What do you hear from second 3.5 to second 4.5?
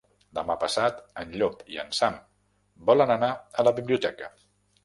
a la biblioteca.